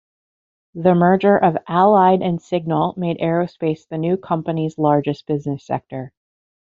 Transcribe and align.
The 0.73 0.95
merger 0.95 1.37
of 1.37 1.59
Allied 1.67 2.23
and 2.23 2.41
Signal 2.41 2.95
made 2.97 3.19
aerospace 3.19 3.87
the 3.87 3.99
new 3.99 4.17
company's 4.17 4.79
largest 4.79 5.27
business 5.27 5.63
sector. 5.63 6.11